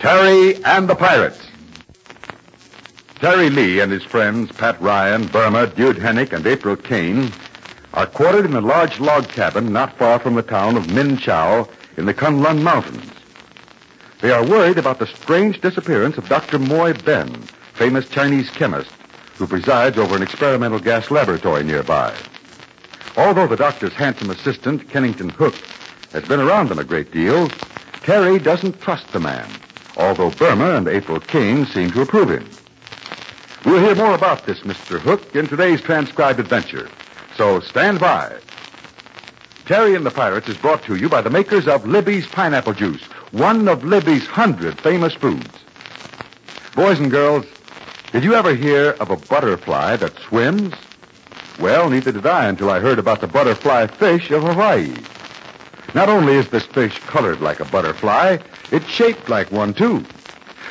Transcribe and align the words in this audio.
Terry 0.00 0.56
and 0.64 0.88
the 0.88 0.94
Pirates. 0.94 1.46
Terry 3.16 3.50
Lee 3.50 3.80
and 3.80 3.92
his 3.92 4.02
friends, 4.02 4.50
Pat 4.50 4.80
Ryan, 4.80 5.26
Burma, 5.26 5.66
Dude 5.66 5.98
Hennick, 5.98 6.32
and 6.32 6.46
April 6.46 6.74
Kane, 6.74 7.30
are 7.92 8.06
quartered 8.06 8.46
in 8.46 8.56
a 8.56 8.62
large 8.62 8.98
log 8.98 9.28
cabin 9.28 9.74
not 9.74 9.98
far 9.98 10.18
from 10.18 10.36
the 10.36 10.42
town 10.42 10.78
of 10.78 10.90
Min 10.90 11.18
Chau 11.18 11.68
in 11.98 12.06
the 12.06 12.14
Kunlun 12.14 12.62
Mountains. 12.62 13.12
They 14.22 14.30
are 14.30 14.42
worried 14.42 14.78
about 14.78 15.00
the 15.00 15.06
strange 15.06 15.60
disappearance 15.60 16.16
of 16.16 16.30
Dr. 16.30 16.58
Moy 16.58 16.94
Ben, 16.94 17.34
famous 17.74 18.08
Chinese 18.08 18.48
chemist 18.48 18.90
who 19.36 19.46
presides 19.46 19.98
over 19.98 20.16
an 20.16 20.22
experimental 20.22 20.78
gas 20.78 21.10
laboratory 21.10 21.62
nearby. 21.62 22.14
Although 23.18 23.48
the 23.48 23.56
doctor's 23.56 23.92
handsome 23.92 24.30
assistant, 24.30 24.88
Kennington 24.88 25.28
Hook, 25.28 25.56
has 26.12 26.24
been 26.24 26.40
around 26.40 26.70
them 26.70 26.78
a 26.78 26.84
great 26.84 27.12
deal, 27.12 27.48
Terry 28.02 28.38
doesn't 28.38 28.80
trust 28.80 29.12
the 29.12 29.20
man, 29.20 29.46
although 30.00 30.30
Burma 30.30 30.76
and 30.76 30.88
April 30.88 31.20
King 31.20 31.66
seem 31.66 31.92
to 31.92 32.02
approve 32.02 32.30
him. 32.30 32.48
We'll 33.64 33.82
hear 33.82 33.94
more 33.94 34.14
about 34.14 34.46
this 34.46 34.60
Mr. 34.60 34.98
Hook 34.98 35.36
in 35.36 35.46
today's 35.46 35.82
transcribed 35.82 36.40
adventure, 36.40 36.88
so 37.36 37.60
stand 37.60 38.00
by. 38.00 38.38
Terry 39.66 39.94
and 39.94 40.04
the 40.04 40.10
Pirates 40.10 40.48
is 40.48 40.56
brought 40.56 40.82
to 40.84 40.96
you 40.96 41.08
by 41.08 41.20
the 41.20 41.30
makers 41.30 41.68
of 41.68 41.86
Libby's 41.86 42.26
Pineapple 42.26 42.72
Juice, 42.72 43.02
one 43.32 43.68
of 43.68 43.84
Libby's 43.84 44.26
hundred 44.26 44.80
famous 44.80 45.14
foods. 45.14 45.46
Boys 46.74 46.98
and 46.98 47.10
girls, 47.10 47.44
did 48.12 48.24
you 48.24 48.34
ever 48.34 48.54
hear 48.54 48.96
of 48.98 49.10
a 49.10 49.16
butterfly 49.16 49.96
that 49.96 50.18
swims? 50.18 50.74
Well, 51.60 51.90
neither 51.90 52.10
did 52.10 52.26
I 52.26 52.46
until 52.46 52.70
I 52.70 52.80
heard 52.80 52.98
about 52.98 53.20
the 53.20 53.28
butterfly 53.28 53.86
fish 53.86 54.30
of 54.30 54.42
Hawaii. 54.42 54.92
Not 55.94 56.08
only 56.08 56.34
is 56.34 56.48
this 56.48 56.66
fish 56.66 56.98
colored 57.00 57.40
like 57.40 57.60
a 57.60 57.64
butterfly, 57.66 58.38
it's 58.70 58.86
shaped 58.86 59.28
like 59.28 59.50
one, 59.50 59.74
too. 59.74 60.04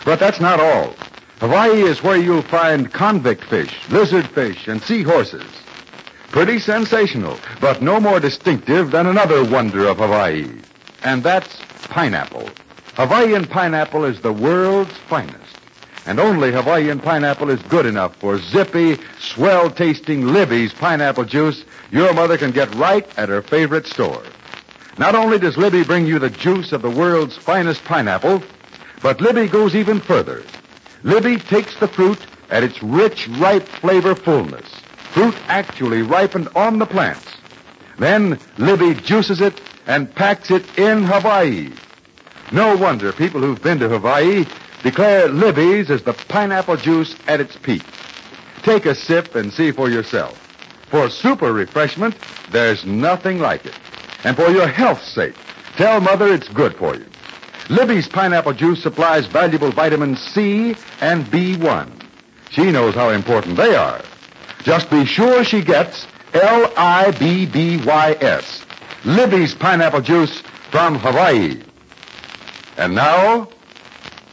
But 0.06 0.20
that's 0.20 0.40
not 0.40 0.60
all. 0.60 0.94
Hawaii 1.40 1.82
is 1.82 2.04
where 2.04 2.18
you'll 2.18 2.42
find 2.42 2.92
convict 2.92 3.44
fish, 3.46 3.74
lizard 3.90 4.28
fish, 4.28 4.68
and 4.68 4.82
seahorses. 4.82 5.46
Pretty 6.32 6.60
sensational, 6.60 7.38
but 7.60 7.82
no 7.82 8.00
more 8.00 8.20
distinctive 8.20 8.92
than 8.92 9.08
another 9.08 9.44
wonder 9.44 9.88
of 9.88 9.98
Hawaii. 9.98 10.50
And 11.04 11.24
that's 11.24 11.62
pineapple. 11.90 12.50
Hawaiian 12.96 13.46
pineapple 13.46 14.06
is 14.06 14.22
the 14.22 14.34
world's 14.34 14.96
finest. 15.08 15.58
And 16.06 16.20
only 16.20 16.52
Hawaiian 16.52 17.00
pineapple 17.00 17.50
is 17.50 17.62
good 17.64 17.86
enough 17.86 18.16
for 18.18 18.38
zippy, 18.40 18.98
swell 19.20 19.70
tasting 19.70 20.28
Libby's 20.28 20.74
pineapple 20.74 21.26
juice 21.26 21.64
your 21.92 22.14
mother 22.14 22.38
can 22.38 22.52
get 22.52 22.74
right 22.76 23.08
at 23.18 23.30
her 23.30 23.42
favorite 23.42 23.88
store. 23.88 24.22
Not 25.00 25.16
only 25.16 25.40
does 25.40 25.56
Libby 25.56 25.86
bring 25.86 26.06
you 26.06 26.20
the 26.20 26.30
juice 26.30 26.74
of 26.74 26.82
the 26.82 26.90
world's 26.90 27.38
finest 27.38 27.86
pineapple, 27.86 28.44
but 29.02 29.22
Libby 29.22 29.48
goes 29.48 29.74
even 29.74 30.02
further. 30.02 30.44
Libby 31.04 31.38
takes 31.38 31.80
the 31.80 31.88
fruit 31.88 32.20
at 32.50 32.64
its 32.64 32.84
rich, 32.84 33.30
ripe 33.30 33.64
flavor 33.64 34.14
fullness. 34.14 34.68
Fruit 35.14 35.36
actually 35.48 36.02
ripened 36.02 36.50
on 36.54 36.80
the 36.80 36.86
plants. 36.86 37.26
Then 37.98 38.40
Libby 38.58 38.94
juices 38.94 39.40
it 39.40 39.62
and 39.88 40.14
packs 40.14 40.52
it 40.52 40.66
in 40.78 41.06
Hawaii. 41.06 41.72
No 42.52 42.76
wonder 42.76 43.14
people 43.14 43.40
who've 43.40 43.64
been 43.64 43.80
to 43.80 43.88
Hawaii 43.88 44.46
declare 44.84 45.30
Libby's 45.30 45.90
is 45.90 46.04
the 46.04 46.14
pineapple 46.14 46.76
juice 46.76 47.16
at 47.26 47.40
its 47.40 47.56
peak. 47.56 47.84
Take 48.64 48.86
a 48.86 48.96
sip 48.96 49.34
and 49.36 49.54
see 49.54 49.72
for 49.72 49.90
yourself. 49.90 50.38
For 50.90 51.10
super 51.10 51.54
refreshment, 51.54 52.16
there's 52.52 52.84
nothing 52.84 53.40
like 53.40 53.66
it. 53.66 53.76
And 54.24 54.36
for 54.36 54.50
your 54.50 54.68
health's 54.68 55.08
sake, 55.14 55.36
tell 55.78 56.02
Mother 56.02 56.34
it's 56.34 56.50
good 56.50 56.76
for 56.76 56.96
you. 56.96 57.06
Libby's 57.70 58.08
pineapple 58.08 58.54
juice 58.54 58.82
supplies 58.82 59.28
valuable 59.28 59.72
vitamins 59.72 60.20
C 60.20 60.76
and 61.02 61.26
B1. 61.26 61.90
She 62.52 62.72
knows 62.72 62.96
how 62.96 63.10
important 63.10 63.58
they 63.58 63.76
are. 63.76 64.02
Just 64.64 64.90
be 64.90 65.06
sure 65.06 65.44
she 65.44 65.62
gets 65.62 66.08
L-I-B-B-Y-S. 66.34 66.76
Libby's 69.06 69.54
pineapple 69.56 70.02
juice 70.02 70.42
from 70.72 70.96
Hawaii. 70.96 71.62
And 72.78 72.96
now, 72.96 73.48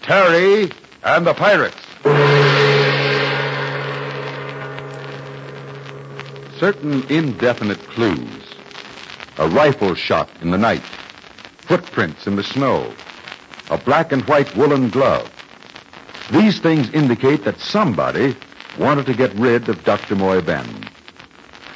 Terry 0.03 0.70
and 1.04 1.26
the 1.26 1.34
Pirates. 1.34 1.76
Certain 6.58 7.04
indefinite 7.10 7.78
clues. 7.88 8.45
A 9.38 9.48
rifle 9.48 9.94
shot 9.94 10.28
in 10.41 10.50
the 10.50 10.58
night. 10.58 10.82
Footprints 11.58 12.26
in 12.26 12.36
the 12.36 12.42
snow. 12.42 12.92
A 13.70 13.76
black 13.76 14.12
and 14.12 14.24
white 14.24 14.54
woolen 14.56 14.88
glove. 14.88 15.30
These 16.30 16.60
things 16.60 16.91
indicate 16.91 17.44
that 17.44 17.60
somebody 17.60 18.36
wanted 18.78 19.06
to 19.06 19.14
get 19.14 19.34
rid 19.34 19.69
of 19.69 19.84
Dr. 19.84 20.16
Moy 20.16 20.41
Ben. 20.41 20.66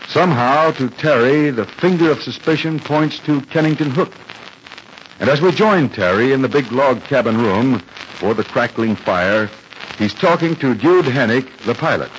Somehow, 0.09 0.73
to 0.73 0.89
Terry, 0.89 1.51
the 1.51 1.67
finger 1.67 2.11
of 2.11 2.23
suspicion 2.23 2.81
points 2.81 3.19
to 3.21 3.41
Kennington 3.43 3.91
Hook. 3.91 4.13
And 5.21 5.29
as 5.29 5.41
we 5.41 5.53
join 5.53 5.89
Terry 5.89 6.33
in 6.33 6.43
the 6.43 6.49
big 6.49 6.73
log 6.73 7.03
cabin 7.05 7.37
room 7.37 7.75
before 7.75 8.35
the 8.35 8.43
crackling 8.43 8.97
fire, 8.97 9.51
he's 9.99 10.15
talking 10.15 10.57
to 10.57 10.75
Dude 10.75 11.05
Hennick, 11.05 11.49
the 11.59 11.75
pilot. 11.75 12.11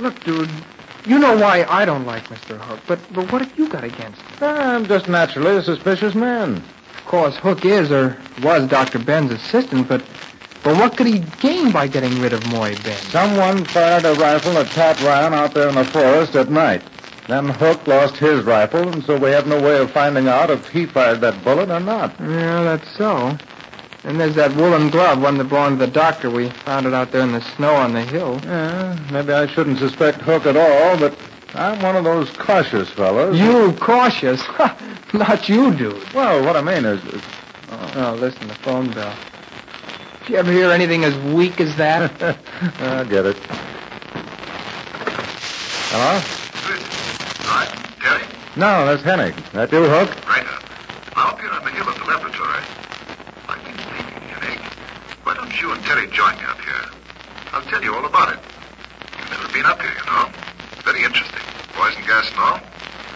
Look, 0.00 0.22
dude, 0.24 0.50
you 1.06 1.18
know 1.18 1.36
why 1.36 1.64
I 1.68 1.84
don't 1.84 2.06
like 2.06 2.24
Mr. 2.24 2.58
Hook, 2.58 2.80
but, 2.86 2.98
but 3.14 3.30
what 3.30 3.42
have 3.42 3.58
you 3.58 3.68
got 3.68 3.84
against 3.84 4.20
him? 4.20 4.42
I'm 4.42 4.86
just 4.86 5.08
naturally 5.08 5.56
a 5.56 5.62
suspicious 5.62 6.14
man. 6.14 6.56
Of 6.56 7.04
course, 7.06 7.36
Hook 7.36 7.64
is 7.64 7.90
or 7.92 8.16
was 8.42 8.68
Dr. 8.68 8.98
Ben's 8.98 9.30
assistant, 9.30 9.88
but 9.88 10.02
but 10.64 10.78
what 10.78 10.96
could 10.96 11.06
he 11.06 11.22
gain 11.40 11.72
by 11.72 11.88
getting 11.88 12.18
rid 12.22 12.32
of 12.32 12.46
Moy 12.46 12.74
Ben? 12.84 12.96
Someone 13.10 13.66
fired 13.66 14.06
a 14.06 14.14
rifle 14.14 14.56
at 14.56 14.66
Pat 14.68 14.98
Ryan 15.02 15.34
out 15.34 15.52
there 15.52 15.68
in 15.68 15.74
the 15.74 15.84
forest 15.84 16.34
at 16.36 16.48
night. 16.50 16.80
Then 17.28 17.50
Hook 17.50 17.86
lost 17.86 18.16
his 18.16 18.44
rifle, 18.44 18.88
and 18.88 19.04
so 19.04 19.18
we 19.18 19.30
have 19.30 19.46
no 19.46 19.60
way 19.60 19.78
of 19.78 19.90
finding 19.90 20.26
out 20.26 20.48
if 20.48 20.66
he 20.70 20.86
fired 20.86 21.20
that 21.20 21.44
bullet 21.44 21.70
or 21.70 21.80
not. 21.80 22.14
Yeah, 22.18 22.62
that's 22.62 22.90
so. 22.96 23.38
And 24.04 24.20
there's 24.20 24.34
that 24.34 24.54
woolen 24.54 24.90
glove, 24.90 25.20
one 25.20 25.38
that 25.38 25.44
belonged 25.44 25.78
to 25.80 25.86
the 25.86 25.92
doctor. 25.92 26.30
We 26.30 26.50
found 26.50 26.86
it 26.86 26.94
out 26.94 27.10
there 27.10 27.22
in 27.22 27.32
the 27.32 27.40
snow 27.56 27.74
on 27.74 27.94
the 27.94 28.02
hill. 28.02 28.40
Yeah, 28.44 28.98
maybe 29.10 29.32
I 29.32 29.46
shouldn't 29.46 29.78
suspect 29.78 30.20
Hook 30.20 30.46
at 30.46 30.56
all, 30.56 30.98
but 30.98 31.16
I'm 31.54 31.80
one 31.80 31.96
of 31.96 32.04
those 32.04 32.30
cautious 32.30 32.90
fellows. 32.90 33.38
You 33.38 33.72
cautious? 33.80 34.42
Not 35.14 35.48
you, 35.48 35.72
dude. 35.74 36.12
Well, 36.12 36.44
what 36.44 36.56
I 36.56 36.62
mean 36.62 36.84
is... 36.84 37.02
is 37.04 37.22
oh. 37.70 37.92
oh, 37.96 38.14
listen, 38.14 38.48
the 38.48 38.54
phone 38.56 38.90
bell. 38.90 39.14
Did 40.20 40.32
you 40.32 40.36
ever 40.36 40.50
hear 40.50 40.70
anything 40.70 41.04
as 41.04 41.14
weak 41.32 41.60
as 41.60 41.76
that? 41.76 42.10
I 42.80 43.04
get 43.04 43.26
it. 43.26 43.36
Hello? 45.94 46.18
Hi, 47.44 47.66
Terry? 48.00 48.26
No, 48.56 48.84
that's 48.84 49.02
Hennick. 49.02 49.36
That 49.52 49.70
you, 49.70 49.84
Hook? 49.84 50.10
Right. 50.26 50.44
I'm 51.14 51.28
up 51.28 51.40
here 51.40 51.50
on 51.50 51.62
the 51.62 51.70
hill 51.70 51.88
at 51.88 51.94
the 51.94 52.04
laboratory. 52.04 52.64
I've 53.46 53.62
been 53.62 53.76
thinking, 53.76 54.28
Hennick. 54.28 54.64
Why 55.22 55.34
don't 55.34 55.60
you 55.60 55.68
and 55.68 55.72
Terry 55.84 56.06
join 56.08 56.36
me 56.36 56.44
up 56.44 56.60
here? 56.60 56.88
I'll 57.52 57.62
tell 57.62 57.82
you 57.82 57.94
all 57.94 58.04
about 58.04 58.32
it. 58.32 58.40
You've 59.18 59.30
never 59.30 59.52
been 59.52 59.66
up 59.66 59.80
here, 59.80 59.92
you 59.92 60.06
know. 60.06 60.28
Very 60.82 61.04
interesting. 61.04 61.40
Poison 61.74 62.02
gas 62.06 62.28
and 62.30 62.38
all. 62.40 62.60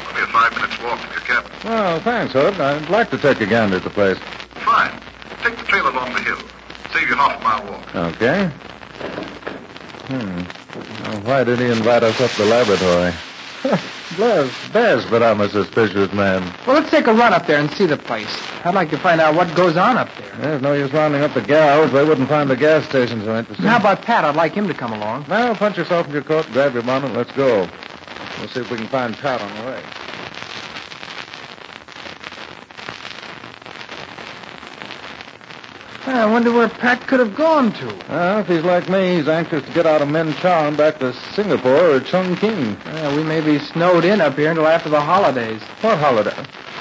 Only 0.09 0.23
a 0.23 0.27
five 0.27 0.53
minutes 0.55 0.79
walk 0.83 0.99
from 1.01 1.11
your 1.13 1.21
cabin. 1.23 1.51
Well, 1.65 2.01
thanks, 2.01 2.33
Hook. 2.35 2.59
I'd 2.61 2.89
like 2.91 3.11
to 3.11 3.19
take 3.19 3.41
a 3.41 3.47
gander 3.47 3.77
at 3.77 3.85
the 3.85 3.91
place. 3.91 4.19
Fine. 4.65 5.01
Take 5.43 5.57
the 5.57 5.65
trail 5.65 5.89
along 5.89 6.13
the 6.13 6.21
hill. 6.21 6.39
Save 6.93 7.09
you 7.09 7.15
half 7.15 7.41
a 7.41 7.43
mile 7.43 7.73
walk. 7.73 7.97
Okay. 8.15 8.51
Hmm. 10.09 10.43
Now, 11.03 11.21
why 11.21 11.45
did 11.45 11.59
he 11.59 11.67
invite 11.67 12.03
us 12.03 12.21
up 12.21 12.31
to 12.33 12.43
the 12.43 12.49
laboratory? 12.49 13.13
bless, 14.17 14.73
bless, 14.73 15.11
but 15.11 15.23
I'm 15.23 15.41
a 15.41 15.49
suspicious 15.49 16.13
man. 16.13 16.43
Well, 16.67 16.77
let's 16.77 16.91
take 16.91 17.07
a 17.07 17.13
run 17.13 17.33
up 17.33 17.47
there 17.47 17.59
and 17.59 17.71
see 17.73 17.87
the 17.87 17.97
place. 17.97 18.29
I'd 18.65 18.75
like 18.75 18.91
to 18.91 18.99
find 18.99 19.21
out 19.21 19.35
what 19.35 19.55
goes 19.55 19.77
on 19.77 19.97
up 19.97 20.09
there. 20.17 20.33
There's 20.37 20.63
no 20.63 20.75
use 20.75 20.93
rounding 20.93 21.23
up 21.23 21.35
the 21.35 21.41
gals. 21.41 21.93
They 21.93 22.05
wouldn't 22.05 22.29
find 22.29 22.49
the 22.49 22.57
gas 22.57 22.87
station 22.89 23.23
so 23.25 23.37
interesting. 23.37 23.67
How 23.67 23.79
about 23.79 24.03
Pat? 24.03 24.25
I'd 24.25 24.37
like 24.37 24.53
him 24.53 24.69
to 24.69 24.75
come 24.75 24.93
along. 24.93 25.27
Well, 25.29 25.55
punch 25.57 25.77
yourself 25.77 26.07
in 26.07 26.13
your 26.13 26.23
coat, 26.23 26.47
grab 26.53 26.75
your 26.75 26.83
bonnet, 26.83 27.07
and 27.09 27.17
let's 27.17 27.33
go. 27.33 27.69
We'll 28.39 28.49
see 28.49 28.61
if 28.61 28.71
we 28.71 28.77
can 28.77 28.89
find 28.89 29.17
Pat 29.17 29.41
on 29.41 29.65
the 29.65 29.71
way. 29.71 29.83
I 36.11 36.27
wonder 36.27 36.53
where 36.53 36.69
Pat 36.69 37.07
could 37.07 37.21
have 37.21 37.35
gone 37.37 37.73
to. 37.73 37.87
Well, 38.09 38.41
if 38.41 38.49
he's 38.49 38.63
like 38.63 38.89
me, 38.89 39.17
he's 39.17 39.29
anxious 39.29 39.65
to 39.65 39.73
get 39.73 39.87
out 39.87 40.01
of 40.01 40.09
Minchao 40.09 40.69
and 40.69 40.77
back 40.77 40.99
to 41.01 41.13
Singapore 41.35 41.97
or 41.97 42.01
Chongqing. 42.01 42.85
Yeah, 42.85 43.17
we 43.17 43.23
may 43.23 43.41
be 43.41 43.59
snowed 43.59 44.05
in 44.05 44.21
up 44.21 44.37
here 44.37 44.51
until 44.51 44.67
after 44.67 44.89
the 44.89 45.01
holidays. 45.01 45.63
What 45.81 45.99
holiday? 45.99 46.35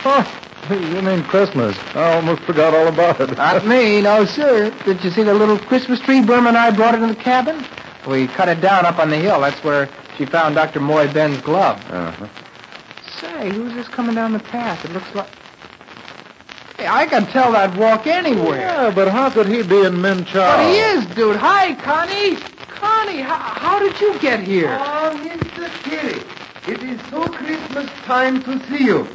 Oh, 0.06 0.26
you 0.70 1.02
mean 1.02 1.24
Christmas. 1.24 1.78
I 1.94 2.14
almost 2.14 2.42
forgot 2.44 2.74
all 2.74 2.88
about 2.88 3.20
it. 3.22 3.38
Not 3.38 3.66
me, 3.66 4.02
no, 4.02 4.26
sir. 4.26 4.70
Did 4.86 5.04
you 5.04 5.12
see 5.12 5.24
the 5.24 5.34
little 5.34 5.58
Christmas 5.58 6.00
tree 6.00 6.22
Burma 6.22 6.50
and 6.50 6.58
I 6.58 6.72
brought 6.72 6.96
into 6.96 7.08
the 7.08 7.16
cabin? 7.16 7.66
We 8.08 8.28
cut 8.28 8.48
it 8.48 8.62
down 8.62 8.86
up 8.86 9.00
on 9.00 9.10
the 9.10 9.18
hill. 9.18 9.42
That's 9.42 9.62
where 9.64 9.90
she 10.18 10.26
found 10.26 10.56
Dr. 10.56 10.80
Moy 10.80 11.12
Ben's 11.12 11.42
glove. 11.42 11.80
Uh-huh. 11.92 12.28
Say, 13.20 13.50
who's 13.50 13.74
this 13.74 13.88
coming 13.88 14.16
down 14.16 14.34
the 14.34 14.40
path? 14.40 14.86
It 14.86 14.92
looks 14.92 15.14
like... 15.14 15.28
Hey, 16.78 16.86
I 16.88 17.08
can 17.08 17.26
tell 17.26 17.54
that 17.54 17.76
walk 17.76 18.06
anywhere. 18.06 18.60
Yeah, 18.60 18.92
but 18.94 19.08
how 19.08 19.32
could 19.32 19.48
he 19.48 19.64
be 19.64 19.82
in 19.82 19.96
Minchao? 19.96 20.34
But 20.34 20.70
he 20.70 20.78
is, 20.78 21.06
dude. 21.16 21.36
Hi, 21.36 21.74
Connie. 21.74 22.36
Connie, 22.70 23.20
how, 23.20 23.36
how 23.36 23.80
did 23.80 24.00
you 24.00 24.18
get 24.20 24.42
here? 24.42 24.78
Oh, 24.80 25.20
Mr. 25.24 25.72
Terry, 25.84 26.22
it 26.72 26.84
is 26.84 27.02
so 27.10 27.26
Christmas 27.28 27.90
time 28.06 28.44
to 28.44 28.64
see 28.68 28.84
you. 28.84 29.08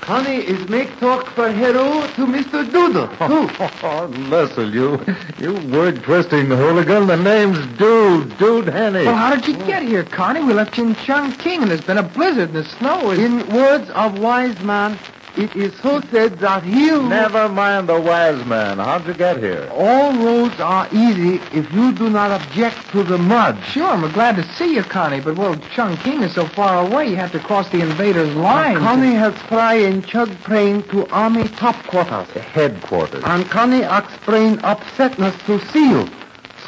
Connie 0.00 0.36
is 0.36 0.68
make 0.68 0.96
talk 1.00 1.26
for 1.30 1.50
Hero 1.50 2.00
to 2.00 2.24
Mr. 2.24 2.64
Doodle, 2.70 3.08
too. 3.28 3.50
Oh, 3.82 4.70
you, 4.72 5.04
you 5.38 5.54
word-twisting 5.70 6.46
hooligan. 6.46 7.08
The 7.08 7.16
name's 7.16 7.58
Dude, 7.76 8.38
Dude 8.38 8.66
Hennick. 8.66 9.06
Well, 9.06 9.16
how 9.16 9.34
did 9.34 9.48
you 9.48 9.56
oh. 9.60 9.66
get 9.66 9.82
here, 9.82 10.04
Connie? 10.04 10.44
We 10.44 10.54
left 10.54 10.78
you 10.78 10.86
in 10.86 10.94
Chongqing, 10.94 11.62
and 11.62 11.70
there's 11.70 11.80
been 11.80 11.98
a 11.98 12.04
blizzard, 12.04 12.50
and 12.50 12.58
the 12.58 12.64
snow 12.64 13.10
is... 13.10 13.18
In 13.18 13.46
words 13.52 13.90
of 13.90 14.20
wise 14.20 14.58
man, 14.60 14.98
it 15.36 15.54
is 15.54 15.74
so 15.80 16.00
said 16.10 16.38
that 16.38 16.62
he'll... 16.62 17.02
Never 17.02 17.48
mind 17.48 17.88
the 17.88 18.00
wise 18.00 18.44
man. 18.46 18.78
How'd 18.78 19.06
you 19.06 19.14
get 19.14 19.38
here? 19.38 19.68
All 19.72 20.12
roads 20.12 20.58
are 20.60 20.88
easy 20.92 21.36
if 21.56 21.72
you 21.72 21.92
do 21.92 22.10
not 22.10 22.30
object 22.30 22.90
to 22.92 23.02
the 23.02 23.18
mud. 23.18 23.62
Sure, 23.64 23.88
I'm 23.88 24.10
glad 24.12 24.36
to 24.36 24.42
see 24.54 24.74
you, 24.74 24.82
Connie, 24.82 25.20
but, 25.20 25.36
well, 25.36 25.56
Chongqing 25.56 26.22
is 26.22 26.34
so 26.34 26.46
far 26.46 26.86
away, 26.86 27.08
you 27.08 27.16
have 27.16 27.32
to 27.32 27.40
cross 27.40 27.68
the 27.70 27.80
invaders' 27.80 28.34
lines. 28.34 28.78
Connie 28.78 29.14
has 29.14 29.34
fly 29.42 29.74
in 29.74 30.02
Chug 30.02 30.30
plane 30.40 30.82
to 30.84 31.06
army 31.08 31.48
top 31.48 31.76
quarters. 31.86 32.28
Headquarters. 32.30 33.22
And 33.24 33.48
Connie 33.48 33.82
explain 33.82 34.56
upsetness 34.58 35.44
to 35.46 35.58
see 35.72 35.90
you. 35.90 36.08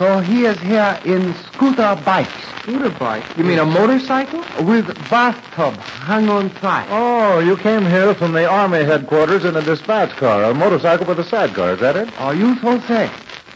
So 0.00 0.20
he 0.20 0.47
is 0.47 0.58
here 0.61 0.99
in 1.05 1.35
scooter 1.35 1.94
bike. 2.06 2.26
Scooter 2.62 2.88
bike? 2.88 3.23
You 3.37 3.44
mean 3.44 3.58
a 3.58 3.67
motorcycle? 3.67 4.43
With 4.64 4.87
bathtub 5.11 5.76
hung 5.76 6.31
on 6.31 6.50
side. 6.56 6.87
Oh, 6.88 7.41
you 7.41 7.55
came 7.58 7.85
here 7.85 8.14
from 8.14 8.32
the 8.32 8.49
Army 8.49 8.82
headquarters 8.82 9.44
in 9.44 9.56
a 9.56 9.61
dispatch 9.61 10.08
car, 10.12 10.44
a 10.44 10.55
motorcycle 10.55 11.05
with 11.05 11.19
a 11.19 11.25
sidecar, 11.25 11.75
is 11.75 11.81
that 11.81 11.97
it? 11.97 12.19
Are 12.19 12.35
you 12.35 12.56
so 12.61 12.81
say? 12.81 13.11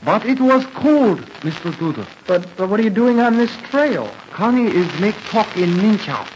But 0.04 0.26
it 0.26 0.38
was 0.38 0.66
cold, 0.74 1.20
Mr. 1.40 1.74
Doodle. 1.78 2.04
But, 2.26 2.46
but 2.58 2.68
what 2.68 2.78
are 2.78 2.82
you 2.82 2.90
doing 2.90 3.20
on 3.20 3.38
this 3.38 3.56
trail? 3.70 4.12
Connie 4.30 4.66
is 4.66 5.00
make 5.00 5.16
talk 5.30 5.56
in 5.56 5.70
Minchao. 5.70 6.28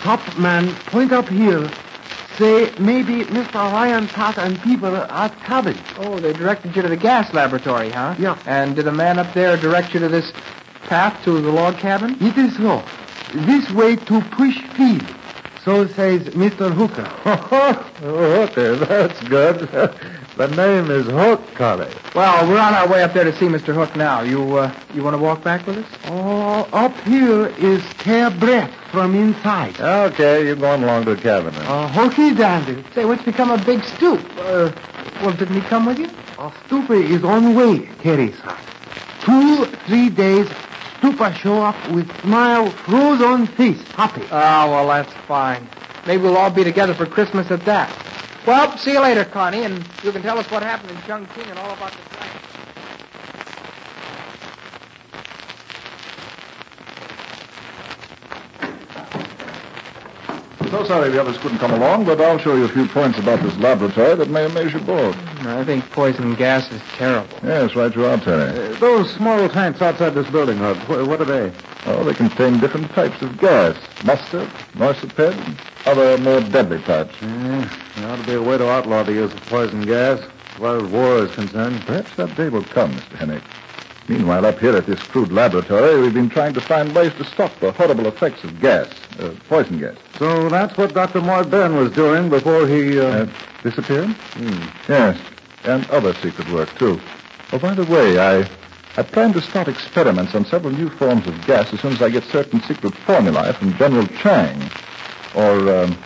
Top 0.00 0.38
man 0.38 0.74
point 0.86 1.12
up 1.12 1.28
here. 1.28 1.70
Say 2.40 2.72
maybe 2.78 3.22
Mr. 3.24 3.52
Ryan 3.52 4.08
Pat 4.08 4.38
and 4.38 4.58
people 4.62 4.96
at 4.96 5.38
cabin. 5.42 5.76
Oh, 5.98 6.18
they 6.18 6.32
directed 6.32 6.74
you 6.74 6.80
to 6.80 6.88
the 6.88 6.96
gas 6.96 7.34
laboratory, 7.34 7.90
huh? 7.90 8.14
Yeah. 8.18 8.38
And 8.46 8.74
did 8.74 8.86
a 8.86 8.92
man 8.92 9.18
up 9.18 9.34
there 9.34 9.58
direct 9.58 9.92
you 9.92 10.00
to 10.00 10.08
this 10.08 10.32
path 10.86 11.22
to 11.26 11.38
the 11.38 11.50
log 11.50 11.76
cabin? 11.76 12.16
It 12.18 12.38
is 12.38 12.56
so. 12.56 12.82
This 13.34 13.70
way 13.70 13.96
to 13.96 14.22
push 14.22 14.58
feed. 14.74 15.06
So 15.66 15.86
says 15.88 16.22
Mr. 16.30 16.72
Hooker. 16.72 17.06
Oh, 18.02 18.46
Hooker, 18.46 18.76
that's 18.76 19.20
good. 19.28 19.68
The 20.40 20.56
name 20.56 20.90
is 20.90 21.04
Hook, 21.06 21.42
Connie. 21.54 21.86
Well, 22.14 22.48
we're 22.48 22.58
on 22.58 22.72
our 22.72 22.88
way 22.88 23.02
up 23.02 23.12
there 23.12 23.24
to 23.24 23.36
see 23.36 23.44
Mr. 23.44 23.74
Hook 23.74 23.94
now. 23.94 24.22
You, 24.22 24.56
uh, 24.56 24.74
you 24.94 25.02
want 25.02 25.12
to 25.12 25.18
walk 25.18 25.44
back 25.44 25.66
with 25.66 25.76
us? 25.78 25.86
Oh, 26.06 26.66
up 26.72 26.98
here 27.00 27.48
is 27.58 27.82
tear 27.98 28.30
breath 28.30 28.72
from 28.90 29.14
inside. 29.14 29.78
Okay, 29.78 30.46
you're 30.46 30.56
going 30.56 30.82
along 30.82 31.04
to 31.04 31.14
the 31.14 31.20
cabin 31.20 31.52
then. 31.52 31.66
Uh, 31.66 31.88
hooky 31.88 32.34
dandy. 32.34 32.82
Say, 32.94 33.04
what's 33.04 33.22
become 33.22 33.50
a 33.50 33.62
big 33.64 33.84
stoop? 33.84 34.24
Uh, 34.38 34.72
well, 35.20 35.32
didn't 35.32 35.60
he 35.60 35.60
come 35.60 35.84
with 35.84 35.98
you? 35.98 36.08
A 36.38 36.50
stupor 36.64 36.94
is 36.94 37.22
on 37.22 37.54
way, 37.54 37.86
Terry 38.00 38.32
sir. 38.32 38.56
Two, 39.20 39.66
three 39.86 40.08
days, 40.08 40.48
stupor 40.96 41.34
show 41.34 41.60
up 41.60 41.90
with 41.90 42.10
smile, 42.22 42.70
froze 42.70 43.20
on 43.20 43.46
face, 43.46 43.82
happy. 43.90 44.22
Oh, 44.30 44.70
well, 44.70 44.88
that's 44.88 45.12
fine. 45.26 45.68
Maybe 46.06 46.22
we'll 46.22 46.38
all 46.38 46.50
be 46.50 46.64
together 46.64 46.94
for 46.94 47.04
Christmas 47.04 47.50
at 47.50 47.62
that. 47.66 47.94
Well, 48.50 48.76
see 48.78 48.90
you 48.90 49.00
later, 49.00 49.24
Connie, 49.24 49.62
and 49.62 49.84
you 50.02 50.10
can 50.10 50.22
tell 50.22 50.36
us 50.36 50.50
what 50.50 50.64
happened 50.64 50.90
in 50.90 50.96
Chongqing 51.02 51.48
and 51.48 51.56
all 51.56 51.70
about 51.72 51.92
the 51.92 52.02
flight. 52.02 52.30
So 60.72 60.82
sorry 60.84 61.10
the 61.10 61.20
others 61.20 61.38
couldn't 61.38 61.58
come 61.58 61.72
along, 61.72 62.06
but 62.06 62.20
I'll 62.20 62.38
show 62.38 62.56
you 62.56 62.64
a 62.64 62.68
few 62.68 62.86
points 62.88 63.20
about 63.20 63.40
this 63.44 63.56
laboratory 63.58 64.16
that 64.16 64.28
may 64.28 64.46
amaze 64.46 64.72
you 64.72 64.80
both. 64.80 65.16
I 65.46 65.64
think 65.64 65.88
poison 65.92 66.34
gas 66.34 66.72
is 66.72 66.82
terrible. 66.96 67.38
Yes, 67.44 67.76
right 67.76 67.94
you 67.94 68.04
are, 68.04 68.18
Terry. 68.18 68.72
Uh, 68.72 68.74
those 68.80 69.14
small 69.14 69.48
tanks 69.48 69.80
outside 69.80 70.14
this 70.16 70.26
building, 70.26 70.58
Hook, 70.58 70.78
wh- 70.78 71.06
what 71.08 71.20
are 71.20 71.24
they? 71.24 71.52
Oh, 71.86 72.02
they 72.02 72.14
contain 72.14 72.58
different 72.58 72.92
types 72.94 73.22
of 73.22 73.38
gas. 73.38 73.76
Mustard, 74.02 74.50
morsiped, 74.76 75.20
and 75.20 75.56
other 75.86 76.18
more 76.18 76.40
deadly 76.40 76.80
types. 76.82 77.14
Yeah, 77.20 77.68
there 77.96 78.10
ought 78.10 78.16
to 78.16 78.26
be 78.26 78.34
a 78.34 78.42
way 78.42 78.58
to 78.58 78.68
outlaw 78.70 79.02
the 79.02 79.12
use 79.12 79.32
of 79.32 79.40
poison 79.46 79.82
gas, 79.82 80.20
as 80.20 80.58
far 80.58 80.78
as 80.84 80.90
war 80.90 81.24
is 81.24 81.34
concerned. 81.34 81.80
Perhaps 81.86 82.14
that 82.16 82.34
day 82.36 82.48
will 82.48 82.64
come, 82.64 82.92
Mr. 82.92 83.16
Hennick. 83.16 83.42
Meanwhile, 84.08 84.44
up 84.44 84.58
here 84.58 84.76
at 84.76 84.86
this 84.86 85.00
crude 85.02 85.30
laboratory, 85.30 86.00
we've 86.00 86.12
been 86.14 86.28
trying 86.30 86.52
to 86.54 86.60
find 86.60 86.92
ways 86.94 87.12
to 87.14 87.24
stop 87.24 87.56
the 87.60 87.70
horrible 87.70 88.06
effects 88.08 88.42
of 88.42 88.60
gas, 88.60 88.88
uh, 89.20 89.30
poison 89.48 89.78
gas. 89.78 89.96
So 90.18 90.48
that's 90.48 90.76
what 90.76 90.94
Dr. 90.94 91.20
Moy 91.20 91.44
Ben 91.44 91.76
was 91.76 91.92
doing 91.92 92.28
before 92.28 92.66
he, 92.66 92.98
uh... 92.98 93.04
Uh, 93.04 93.26
disappeared? 93.62 94.08
hmm. 94.08 94.66
Yes, 94.88 95.20
and 95.64 95.88
other 95.90 96.14
secret 96.14 96.50
work, 96.50 96.74
too. 96.78 97.00
Oh, 97.52 97.58
by 97.58 97.74
the 97.74 97.84
way, 97.84 98.18
I, 98.18 98.48
I 98.96 99.02
plan 99.02 99.32
to 99.34 99.40
start 99.40 99.68
experiments 99.68 100.34
on 100.34 100.44
several 100.44 100.72
new 100.72 100.88
forms 100.88 101.26
of 101.26 101.46
gas 101.46 101.72
as 101.72 101.80
soon 101.80 101.92
as 101.92 102.02
I 102.02 102.10
get 102.10 102.24
certain 102.24 102.60
secret 102.62 102.94
formulae 102.94 103.52
from 103.52 103.74
General 103.76 104.06
Chang. 104.06 104.58
Or, 105.34 105.82
um, 105.84 105.96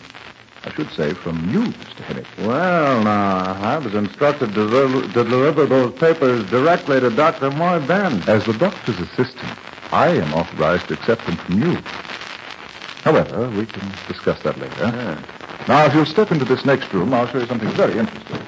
I 0.64 0.70
should 0.72 0.90
say, 0.92 1.14
from 1.14 1.52
you, 1.52 1.60
Mr. 1.60 2.04
Hennick. 2.04 2.26
Well, 2.44 3.02
now, 3.04 3.54
I 3.62 3.78
was 3.78 3.94
instructed 3.94 4.54
to, 4.54 4.70
del- 4.70 5.02
to 5.02 5.24
deliver 5.24 5.66
those 5.66 5.92
papers 5.98 6.48
directly 6.50 7.00
to 7.00 7.10
Dr. 7.10 7.50
Moy 7.50 7.80
Ben. 7.80 8.22
As 8.28 8.44
the 8.44 8.52
doctor's 8.54 9.00
assistant, 9.00 9.56
I 9.92 10.08
am 10.08 10.32
authorized 10.34 10.88
to 10.88 10.94
accept 10.94 11.24
them 11.26 11.36
from 11.36 11.62
you. 11.62 11.76
However, 13.04 13.50
we 13.50 13.66
can 13.66 13.92
discuss 14.08 14.42
that 14.42 14.58
later. 14.58 15.22
Now, 15.68 15.86
if 15.86 15.94
you'll 15.94 16.04
step 16.06 16.30
into 16.32 16.44
this 16.44 16.64
next 16.64 16.92
room, 16.92 17.12
I'll 17.14 17.26
show 17.28 17.38
you 17.38 17.46
something 17.46 17.70
very 17.70 17.98
interesting. 17.98 18.40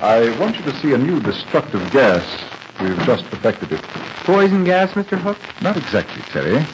I 0.00 0.30
want 0.38 0.56
you 0.56 0.62
to 0.64 0.72
see 0.80 0.92
a 0.92 0.98
new 0.98 1.20
destructive 1.20 1.92
gas. 1.92 2.47
We've 2.80 2.98
just 3.00 3.24
perfected 3.26 3.72
it. 3.72 3.82
Poison 4.24 4.64
gas, 4.64 4.92
Mr. 4.92 5.18
Hook? 5.18 5.38
Not 5.62 5.76
exactly, 5.76 6.22
Terry. 6.22 6.64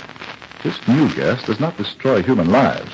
This 0.62 0.87
new 0.87 1.12
gas 1.14 1.44
does 1.44 1.61
not 1.61 1.76
destroy 1.76 2.23
human 2.23 2.50
lives, 2.50 2.90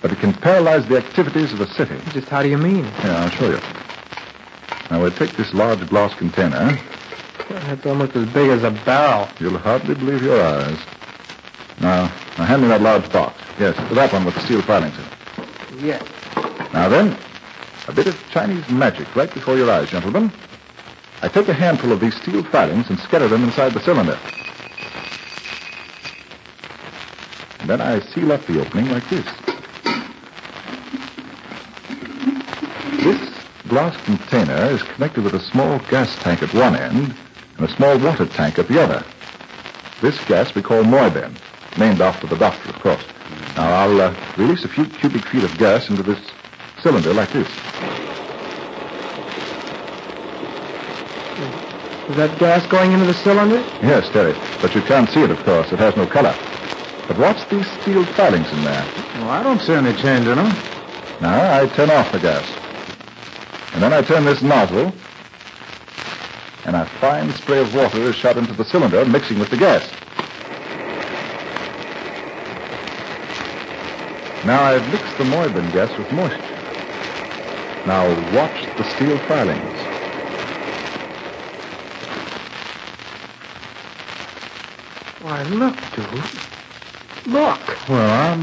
but 0.00 0.12
it 0.12 0.18
can 0.18 0.32
paralyze 0.32 0.86
the 0.86 0.96
activities 0.96 1.52
of 1.52 1.60
a 1.60 1.66
city. 1.66 1.96
Just 2.12 2.28
how 2.28 2.42
do 2.42 2.48
you 2.48 2.58
mean? 2.58 2.84
Yeah, 2.84 3.24
I'll 3.24 3.30
show 3.30 3.50
you. 3.50 3.60
Now, 4.90 5.00
we'll 5.00 5.10
take 5.10 5.32
this 5.32 5.52
large 5.52 5.86
glass 5.88 6.14
container. 6.14 6.78
That's 7.48 7.86
almost 7.86 8.16
as 8.16 8.28
big 8.30 8.50
as 8.50 8.62
a 8.62 8.70
barrel. 8.70 9.28
You'll 9.38 9.58
hardly 9.58 9.94
believe 9.94 10.22
your 10.22 10.40
eyes. 10.40 10.78
Now, 11.80 12.12
now 12.38 12.44
hand 12.44 12.62
me 12.62 12.68
that 12.68 12.80
large 12.80 13.10
box. 13.12 13.40
Yes, 13.58 13.76
that 13.94 14.12
one 14.12 14.24
with 14.24 14.34
the 14.34 14.40
steel 14.40 14.62
filings 14.62 14.96
in 14.96 15.04
it. 15.04 15.82
Yes. 15.82 16.02
Now 16.72 16.88
then, 16.88 17.16
a 17.88 17.92
bit 17.92 18.06
of 18.06 18.30
Chinese 18.30 18.68
magic 18.70 19.14
right 19.14 19.32
before 19.32 19.56
your 19.56 19.70
eyes, 19.70 19.90
gentlemen. 19.90 20.32
I 21.24 21.28
take 21.28 21.48
a 21.48 21.54
handful 21.54 21.90
of 21.90 22.00
these 22.00 22.14
steel 22.20 22.44
filings 22.44 22.90
and 22.90 22.98
scatter 22.98 23.28
them 23.28 23.44
inside 23.44 23.72
the 23.72 23.80
cylinder. 23.80 24.18
And 27.60 27.70
then 27.70 27.80
I 27.80 28.00
seal 28.00 28.30
up 28.30 28.44
the 28.44 28.60
opening 28.60 28.90
like 28.90 29.08
this. 29.08 29.24
This 33.02 33.34
glass 33.68 33.96
container 34.04 34.66
is 34.66 34.82
connected 34.82 35.24
with 35.24 35.32
a 35.32 35.40
small 35.40 35.78
gas 35.88 36.14
tank 36.16 36.42
at 36.42 36.52
one 36.52 36.76
end 36.76 37.14
and 37.56 37.70
a 37.70 37.74
small 37.74 37.98
water 37.98 38.26
tank 38.26 38.58
at 38.58 38.68
the 38.68 38.82
other. 38.82 39.02
This 40.02 40.22
gas 40.26 40.54
we 40.54 40.60
call 40.60 40.82
Moibin, 40.82 41.34
named 41.78 42.02
after 42.02 42.26
the 42.26 42.36
doctor, 42.36 42.68
of 42.68 42.78
course. 42.80 43.04
Now, 43.56 43.72
I'll 43.72 43.98
uh, 43.98 44.14
release 44.36 44.66
a 44.66 44.68
few 44.68 44.84
cubic 44.84 45.24
feet 45.24 45.44
of 45.44 45.56
gas 45.56 45.88
into 45.88 46.02
this 46.02 46.20
cylinder 46.82 47.14
like 47.14 47.32
this. 47.32 47.48
Is 52.08 52.16
that 52.16 52.38
gas 52.38 52.66
going 52.66 52.92
into 52.92 53.06
the 53.06 53.14
cylinder? 53.14 53.64
Yes, 53.82 54.08
Terry. 54.10 54.34
But 54.60 54.74
you 54.74 54.82
can't 54.82 55.08
see 55.08 55.22
it, 55.22 55.30
of 55.30 55.42
course. 55.44 55.72
It 55.72 55.78
has 55.78 55.96
no 55.96 56.06
color. 56.06 56.36
But 57.08 57.18
watch 57.18 57.48
these 57.48 57.66
steel 57.80 58.04
filings 58.04 58.52
in 58.52 58.62
there. 58.62 58.86
Well, 59.16 59.30
I 59.30 59.42
don't 59.42 59.60
see 59.60 59.72
any 59.72 59.92
change 59.94 60.26
in 60.26 60.36
them. 60.36 60.54
Now, 61.20 61.60
I 61.60 61.66
turn 61.68 61.90
off 61.90 62.12
the 62.12 62.18
gas. 62.18 62.44
And 63.74 63.82
then 63.82 63.92
I 63.92 64.02
turn 64.02 64.24
this 64.24 64.42
nozzle, 64.42 64.92
and 66.64 66.76
a 66.76 66.86
fine 67.00 67.32
spray 67.32 67.60
of 67.60 67.74
water 67.74 67.98
is 68.02 68.14
shot 68.14 68.36
into 68.36 68.52
the 68.54 68.64
cylinder, 68.64 69.04
mixing 69.04 69.38
with 69.38 69.50
the 69.50 69.56
gas. 69.56 69.82
Now 74.44 74.62
I've 74.62 74.86
mixed 74.92 75.18
the 75.18 75.24
Moibin 75.24 75.72
gas 75.72 75.96
with 75.96 76.12
moisture. 76.12 76.38
Now 77.86 78.06
watch 78.36 78.64
the 78.76 78.84
steel 78.84 79.18
filings. 79.26 79.83
Why, 85.34 85.42
look, 85.42 85.74
dude. 85.96 86.06
Look. 87.26 87.88
Well, 87.88 88.30
I'm... 88.30 88.40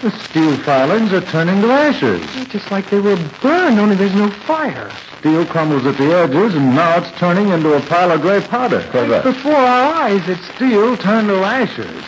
The 0.00 0.10
steel 0.10 0.56
filings 0.56 1.12
are 1.12 1.20
turning 1.20 1.60
to 1.60 1.70
ashes. 1.70 2.22
It's 2.36 2.50
just 2.50 2.70
like 2.70 2.88
they 2.88 2.98
were 2.98 3.18
burned, 3.42 3.78
only 3.78 3.94
there's 3.94 4.14
no 4.14 4.30
fire. 4.30 4.90
Steel 5.18 5.44
crumbles 5.44 5.84
at 5.84 5.98
the 5.98 6.16
edges, 6.16 6.54
and 6.54 6.74
now 6.74 6.96
it's 6.96 7.10
turning 7.18 7.50
into 7.50 7.74
a 7.74 7.80
pile 7.82 8.10
of 8.10 8.22
gray 8.22 8.40
powder. 8.40 8.88
Right 8.94 9.22
before 9.22 9.52
our 9.52 9.94
eyes, 9.96 10.26
it's 10.26 10.46
steel 10.54 10.96
turned 10.96 11.28
to 11.28 11.44
ashes. 11.44 12.02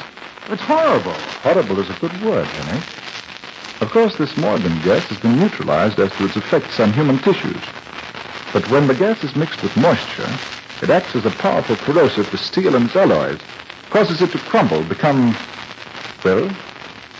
It's 0.49 0.63
horrible. 0.63 1.13
Horrible 1.43 1.79
is 1.79 1.91
a 1.91 2.01
good 2.01 2.23
word, 2.23 2.47
Henry. 2.47 2.83
Of 3.83 3.91
course, 3.91 4.17
this 4.17 4.33
Moibin 4.33 4.83
gas 4.83 5.03
has 5.09 5.21
been 5.21 5.39
neutralized 5.39 6.01
as 6.01 6.11
to 6.13 6.25
its 6.25 6.39
effects 6.39 6.81
on 6.81 6.95
human 6.95 7.19
tissues. 7.19 7.63
But 8.51 8.71
when 8.71 8.87
the 8.87 8.95
gas 8.95 9.23
is 9.23 9.37
mixed 9.37 9.63
with 9.63 9.77
moisture, 9.77 10.27
it 10.83 10.91
acts 10.91 11.15
as 11.17 11.25
a 11.25 11.31
powerful 11.31 11.77
corrosive 11.77 12.31
to 12.31 12.39
steel 12.39 12.75
and 12.77 12.87
its 12.87 12.97
alloys, 12.97 13.41
causes 13.91 14.23
it 14.23 14.31
to 14.33 14.39
crumble, 14.39 14.83
become, 14.85 15.37
well, 16.25 16.51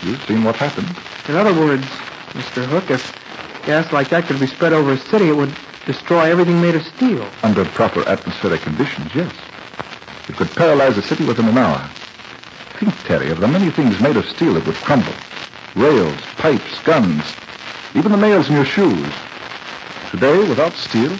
you've 0.03 0.23
seen 0.25 0.43
what 0.43 0.55
happened. 0.55 0.95
In 1.27 1.35
other 1.35 1.53
words, 1.53 1.83
Mr. 2.33 2.65
Hook, 2.65 2.89
if 2.89 3.65
gas 3.65 3.91
like 3.91 4.09
that 4.09 4.25
could 4.25 4.39
be 4.39 4.47
spread 4.47 4.73
over 4.73 4.93
a 4.93 4.97
city, 4.97 5.29
it 5.29 5.35
would 5.35 5.53
destroy 5.85 6.31
everything 6.31 6.61
made 6.61 6.75
of 6.75 6.83
steel. 6.83 7.29
Under 7.43 7.65
proper 7.65 8.07
atmospheric 8.07 8.61
conditions, 8.61 9.13
yes. 9.13 9.31
It 10.29 10.35
could 10.37 10.49
paralyze 10.55 10.97
a 10.97 11.01
city 11.01 11.25
within 11.25 11.47
an 11.47 11.57
hour. 11.57 11.89
Think, 12.79 12.93
Terry, 13.05 13.31
of 13.31 13.39
the 13.39 13.47
many 13.47 13.71
things 13.71 13.99
made 13.99 14.15
of 14.15 14.25
steel 14.29 14.53
that 14.53 14.65
would 14.65 14.75
crumble. 14.77 15.13
Rails, 15.75 16.21
pipes, 16.37 16.79
guns, 16.85 17.23
even 17.95 18.11
the 18.11 18.17
nails 18.17 18.47
in 18.47 18.55
your 18.55 18.65
shoes. 18.65 19.13
Today, 20.11 20.39
without 20.47 20.73
steel, 20.73 21.17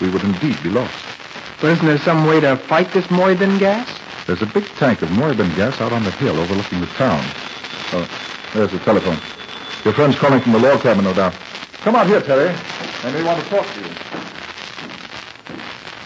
we 0.00 0.08
would 0.08 0.22
indeed 0.22 0.62
be 0.62 0.70
lost. 0.70 1.09
But 1.60 1.72
isn't 1.72 1.86
there 1.86 1.98
some 1.98 2.26
way 2.26 2.40
to 2.40 2.56
fight 2.56 2.90
this 2.92 3.04
Moibin 3.08 3.58
gas? 3.58 3.86
There's 4.26 4.40
a 4.40 4.46
big 4.46 4.64
tank 4.76 5.02
of 5.02 5.10
Moibin 5.10 5.54
gas 5.56 5.78
out 5.80 5.92
on 5.92 6.04
the 6.04 6.10
hill 6.12 6.40
overlooking 6.40 6.80
the 6.80 6.86
town. 6.86 7.22
Oh, 7.92 8.08
there's 8.54 8.72
the 8.72 8.78
telephone. 8.78 9.18
Your 9.84 9.92
friend's 9.92 10.18
calling 10.18 10.40
from 10.40 10.52
the 10.52 10.58
log 10.58 10.80
cabin, 10.80 11.04
no 11.04 11.12
doubt. 11.12 11.34
Come 11.82 11.96
out 11.96 12.06
here, 12.06 12.22
Terry. 12.22 12.54
They 13.02 13.12
may 13.12 13.22
want 13.24 13.42
to 13.42 13.50
talk 13.50 13.66
to 13.66 13.80
you. 13.80 13.86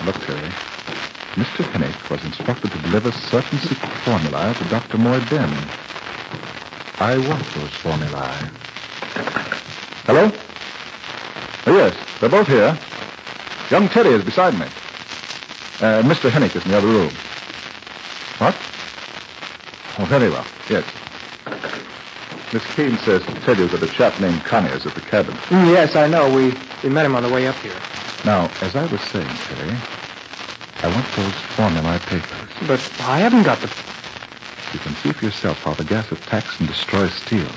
Look, 0.04 0.16
Terry. 0.26 0.50
Mr. 1.34 1.64
Hennick 1.70 2.10
was 2.10 2.24
instructed 2.24 2.72
to 2.72 2.78
deliver 2.78 3.12
certain 3.12 3.58
secret 3.58 3.92
formulae 4.04 4.54
to 4.54 4.64
Dr. 4.64 4.98
Moibin. 4.98 5.50
I 7.00 7.16
want 7.28 7.44
those 7.54 7.70
formulae. 7.74 8.50
Hello? 10.06 10.32
Oh, 11.66 11.76
yes, 11.76 11.96
they're 12.20 12.28
both 12.28 12.48
here. 12.48 12.76
Young 13.70 13.88
Terry 13.88 14.10
is 14.10 14.24
beside 14.24 14.58
me. 14.58 14.66
Uh, 15.80 16.02
Mr. 16.02 16.30
Hennick 16.30 16.54
is 16.54 16.64
in 16.64 16.70
the 16.70 16.78
other 16.78 16.86
room. 16.86 17.10
What? 18.38 18.54
Oh, 19.98 20.04
very 20.06 20.30
well. 20.30 20.46
Yes. 20.68 20.84
Miss 22.52 22.64
Kane 22.74 22.96
says 22.98 23.24
to 23.24 23.34
tell 23.40 23.56
you 23.56 23.66
that 23.68 23.82
a 23.82 23.88
chap 23.88 24.20
named 24.20 24.44
Connie 24.44 24.70
is 24.70 24.86
at 24.86 24.94
the 24.94 25.00
cabin. 25.00 25.34
Mm, 25.50 25.72
yes, 25.72 25.96
I 25.96 26.06
know. 26.06 26.32
We, 26.32 26.54
we 26.84 26.88
met 26.88 27.04
him 27.04 27.16
on 27.16 27.24
the 27.24 27.28
way 27.28 27.48
up 27.48 27.56
here. 27.56 27.74
Now, 28.24 28.50
as 28.62 28.76
I 28.76 28.86
was 28.86 29.00
saying, 29.00 29.26
Terry, 29.26 29.76
I 30.82 30.94
want 30.94 31.06
those 31.16 31.34
formulae 31.56 31.98
papers. 31.98 32.48
But 32.68 32.80
I 33.08 33.18
haven't 33.18 33.42
got 33.42 33.58
the... 33.58 33.66
You 34.72 34.78
can 34.78 34.94
see 34.96 35.12
for 35.12 35.24
yourself 35.24 35.58
how 35.62 35.74
the 35.74 35.84
gas 35.84 36.10
attacks 36.12 36.58
and 36.60 36.68
destroys 36.68 37.12
steel. 37.12 37.48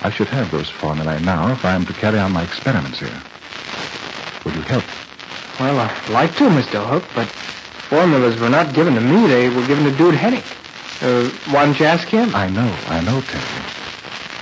I 0.00 0.10
should 0.10 0.28
have 0.28 0.50
those 0.50 0.70
formulae 0.70 1.20
now 1.22 1.52
if 1.52 1.64
I 1.64 1.74
am 1.74 1.84
to 1.86 1.92
carry 1.92 2.18
on 2.18 2.32
my 2.32 2.42
experiments 2.42 3.00
here. 3.00 3.22
Would 4.44 4.54
you 4.54 4.62
help? 4.62 4.84
Well, 5.58 5.80
I'd 5.80 6.08
like 6.08 6.36
to, 6.36 6.44
Mr. 6.44 6.86
Hook, 6.86 7.04
but 7.16 7.26
formulas 7.26 8.38
were 8.38 8.48
not 8.48 8.74
given 8.74 8.94
to 8.94 9.00
me. 9.00 9.26
They 9.26 9.48
were 9.48 9.66
given 9.66 9.84
to 9.84 9.90
Dude 9.90 10.14
Hennick. 10.14 10.46
Uh, 11.02 11.30
why 11.52 11.64
don't 11.64 11.78
you 11.78 11.86
ask 11.86 12.06
him? 12.06 12.34
I 12.34 12.48
know, 12.48 12.76
I 12.86 13.00
know, 13.00 13.20
Terry. 13.22 13.64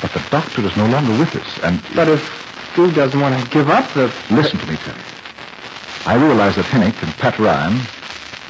But 0.02 0.12
the 0.12 0.22
doctor 0.30 0.62
is 0.62 0.76
no 0.76 0.86
longer 0.86 1.18
with 1.18 1.34
us, 1.36 1.58
and... 1.62 1.80
But 1.94 2.08
if 2.08 2.72
Dude 2.76 2.94
doesn't 2.94 3.18
want 3.18 3.42
to 3.42 3.50
give 3.50 3.70
up 3.70 3.90
the... 3.94 4.12
Listen 4.30 4.58
to 4.58 4.66
me, 4.66 4.76
Terry. 4.76 5.00
I 6.04 6.16
realize 6.16 6.56
that 6.56 6.66
Hennick 6.66 7.02
and 7.02 7.12
Pat 7.14 7.38
Ryan, 7.38 7.80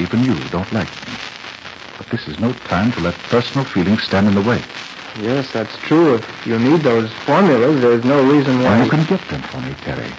even 0.00 0.24
you, 0.24 0.34
don't 0.48 0.70
like 0.72 0.90
me. 1.06 1.14
But 1.98 2.08
this 2.08 2.26
is 2.26 2.38
no 2.40 2.52
time 2.52 2.90
to 2.92 3.00
let 3.00 3.14
personal 3.30 3.64
feelings 3.64 4.02
stand 4.02 4.26
in 4.26 4.34
the 4.34 4.42
way. 4.42 4.60
Yes, 5.20 5.52
that's 5.52 5.76
true. 5.78 6.16
If 6.16 6.46
you 6.46 6.58
need 6.58 6.80
those 6.80 7.12
formulas, 7.12 7.80
there's 7.80 8.04
no 8.04 8.22
reason 8.28 8.58
why... 8.58 8.76
Well, 8.76 8.84
you 8.84 8.90
can 8.90 9.04
get 9.06 9.20
them 9.28 9.42
for 9.42 9.60
me, 9.60 9.72
Terry. 9.82 10.10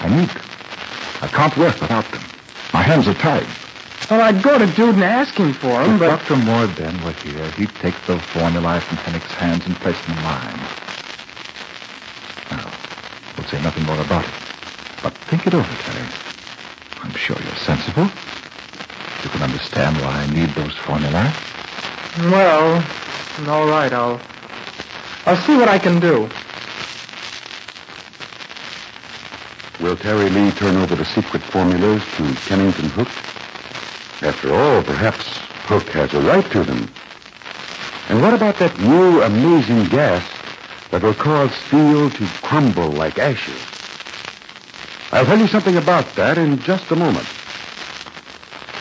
I 0.00 0.08
need 0.14 0.28
them. 0.28 0.47
I 1.20 1.28
can't 1.28 1.56
work 1.56 1.80
without 1.80 2.10
them. 2.10 2.22
My 2.72 2.82
hands 2.82 3.08
are 3.08 3.14
tied. 3.14 3.46
Well, 4.10 4.20
I'd 4.22 4.42
go 4.42 4.58
to 4.58 4.66
Dude 4.66 4.94
and 4.94 5.04
ask 5.04 5.34
him 5.34 5.52
for 5.52 5.82
them, 5.82 5.94
if 5.94 6.00
but... 6.00 6.16
Dr. 6.18 6.36
Morbin 6.36 7.04
were 7.04 7.12
here, 7.12 7.50
he'd 7.52 7.70
take 7.80 7.94
the 8.06 8.18
formulae 8.32 8.80
from 8.80 8.96
Hennick's 8.98 9.34
hands 9.34 9.66
and 9.66 9.76
place 9.76 10.00
them 10.06 10.16
in 10.16 10.22
mine. 10.22 10.58
Now, 12.50 12.72
we'll 13.36 13.46
say 13.48 13.60
nothing 13.62 13.84
more 13.84 14.00
about 14.00 14.24
it. 14.24 14.34
But 15.02 15.12
think 15.28 15.46
it 15.46 15.54
over, 15.54 15.68
Terry. 15.82 16.08
I'm 17.02 17.12
sure 17.12 17.36
you're 17.42 17.56
sensible. 17.56 18.08
You 19.24 19.30
can 19.30 19.42
understand 19.42 19.96
why 19.96 20.22
I 20.22 20.26
need 20.32 20.48
those 20.50 20.74
formulae. 20.74 21.32
Well, 22.32 22.82
all 23.46 23.66
right, 23.68 23.92
I'll... 23.92 24.20
I'll 25.26 25.36
see 25.44 25.56
what 25.56 25.68
I 25.68 25.78
can 25.78 26.00
do. 26.00 26.30
Will 29.80 29.96
Terry 29.96 30.28
Lee 30.28 30.50
turn 30.50 30.76
over 30.76 30.96
the 30.96 31.04
secret 31.04 31.40
formulas 31.40 32.02
to 32.16 32.34
Kennington 32.46 32.90
Hook? 32.90 33.08
After 34.22 34.52
all, 34.52 34.82
perhaps 34.82 35.38
Hook 35.66 35.84
has 35.90 36.12
a 36.14 36.20
right 36.20 36.44
to 36.50 36.64
them. 36.64 36.90
And 38.08 38.20
what 38.20 38.34
about 38.34 38.58
that 38.58 38.76
new 38.80 39.22
amazing 39.22 39.86
gas 39.86 40.28
that 40.90 41.02
will 41.02 41.14
cause 41.14 41.54
steel 41.54 42.10
to 42.10 42.26
crumble 42.42 42.88
like 42.88 43.20
ashes? 43.20 43.60
I'll 45.12 45.24
tell 45.24 45.38
you 45.38 45.46
something 45.46 45.76
about 45.76 46.12
that 46.16 46.38
in 46.38 46.58
just 46.62 46.90
a 46.90 46.96
moment. 46.96 47.28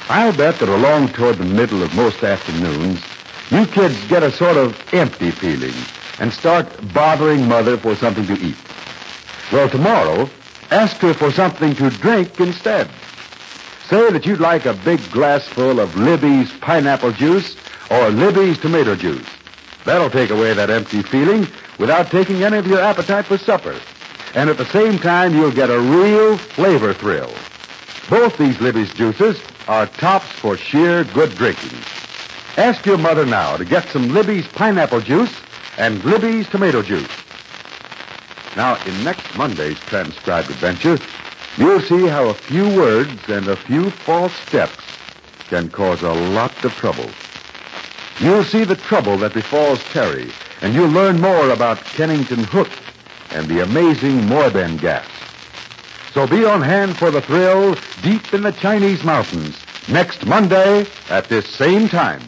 I'll 0.10 0.36
bet 0.36 0.58
that 0.60 0.70
along 0.70 1.10
toward 1.10 1.38
the 1.38 1.46
middle 1.46 1.84
of 1.84 1.94
most 1.94 2.24
afternoons, 2.24 3.04
you 3.52 3.68
kids 3.68 4.04
get 4.08 4.24
a 4.24 4.32
sort 4.32 4.58
of 4.58 4.76
empty 4.96 5.30
feeling 5.30 5.76
and 6.20 6.34
start 6.34 6.68
bothering 6.92 7.48
Mother 7.48 7.78
for 7.78 7.96
something 7.96 8.26
to 8.26 8.34
eat. 8.44 8.58
Well, 9.52 9.70
tomorrow, 9.70 10.28
ask 10.72 10.98
her 10.98 11.14
for 11.14 11.32
something 11.32 11.76
to 11.76 11.90
drink 11.90 12.40
instead. 12.40 12.90
Say 13.90 14.12
that 14.12 14.26
you'd 14.26 14.40
like 14.40 14.66
a 14.66 14.74
big 14.74 15.00
glassful 15.12 15.80
of 15.80 15.96
Libby's 15.96 16.52
pineapple 16.60 17.12
juice 17.12 17.56
or 17.90 18.10
Libby's 18.10 18.58
tomato 18.58 18.96
juice. 18.96 19.28
That'll 19.86 20.10
take 20.10 20.30
away 20.30 20.54
that 20.54 20.70
empty 20.70 21.02
feeling 21.02 21.48
without 21.80 22.12
taking 22.12 22.44
any 22.44 22.58
of 22.58 22.68
your 22.68 22.82
appetite 22.82 23.26
for 23.26 23.38
supper. 23.38 23.80
And 24.36 24.50
at 24.50 24.58
the 24.58 24.66
same 24.66 25.00
time, 25.00 25.34
you'll 25.34 25.52
get 25.52 25.70
a 25.70 25.80
real 25.80 26.38
flavor 26.38 26.94
thrill. 26.94 27.34
Both 28.10 28.38
these 28.38 28.60
Libby's 28.60 28.94
juices 28.94 29.42
are 29.68 29.86
tops 29.86 30.30
for 30.32 30.58
sheer 30.58 31.06
good 31.06 31.34
drinking. 31.36 31.78
Ask 32.58 32.86
your 32.86 32.98
mother 32.98 33.26
now 33.26 33.56
to 33.56 33.64
get 33.66 33.88
some 33.90 34.10
Libby's 34.10 34.48
pineapple 34.48 35.02
juice 35.02 35.34
and 35.78 36.04
Libby's 36.04 36.50
tomato 36.50 36.82
juice. 36.82 37.27
Now, 38.58 38.84
in 38.88 39.04
next 39.04 39.36
Monday's 39.36 39.78
transcribed 39.88 40.50
adventure, 40.50 41.00
you'll 41.60 41.80
see 41.80 42.08
how 42.08 42.30
a 42.30 42.34
few 42.34 42.68
words 42.68 43.30
and 43.30 43.48
a 43.48 43.56
few 43.56 43.92
false 44.04 44.36
steps 44.48 44.82
can 45.48 45.70
cause 45.70 46.02
a 46.02 46.12
lot 46.12 46.66
of 46.66 46.76
trouble. 46.76 47.14
You'll 48.20 48.44
see 48.44 48.64
the 48.64 48.76
trouble 48.76 49.20
that 49.20 49.36
befalls 49.36 49.84
Terry, 49.94 50.34
and 50.64 50.74
you'll 50.74 50.90
learn 50.90 51.22
more 51.22 51.52
about 51.52 51.94
Kennington 51.94 52.46
Hook 52.46 52.72
and 53.32 53.48
the 53.48 53.62
amazing 53.62 54.28
Morbin 54.28 54.82
gas. 54.82 55.06
So 56.16 56.26
be 56.26 56.44
on 56.44 56.64
hand 56.64 56.98
for 56.98 57.12
the 57.12 57.22
thrill 57.22 57.78
deep 58.02 58.34
in 58.34 58.42
the 58.42 58.54
Chinese 58.54 59.04
mountains 59.04 59.62
next 59.88 60.26
Monday 60.26 60.88
at 61.10 61.30
this 61.30 61.48
same 61.58 61.90
time. 61.90 62.28